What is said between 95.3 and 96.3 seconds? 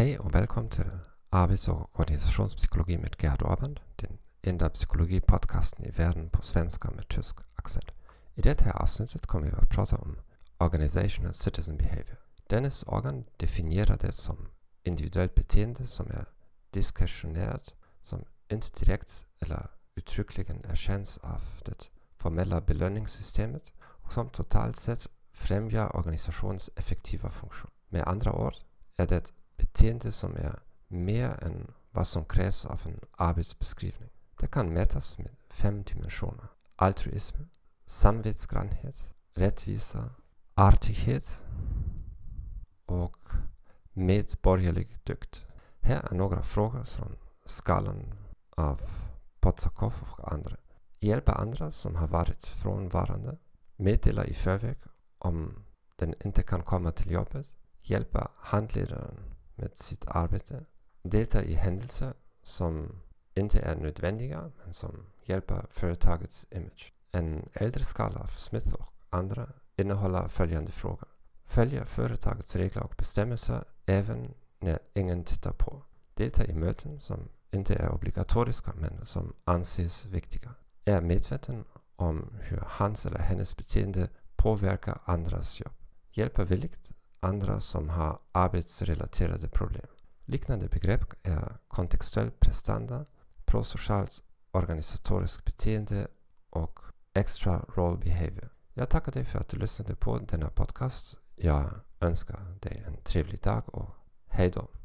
beteende